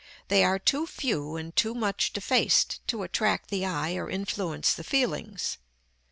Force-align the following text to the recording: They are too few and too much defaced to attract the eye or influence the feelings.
They 0.29 0.43
are 0.43 0.57
too 0.57 0.87
few 0.87 1.35
and 1.35 1.55
too 1.55 1.75
much 1.75 2.11
defaced 2.11 2.79
to 2.87 3.03
attract 3.03 3.51
the 3.51 3.67
eye 3.67 3.93
or 3.97 4.09
influence 4.09 4.73
the 4.73 4.83
feelings. 4.83 5.59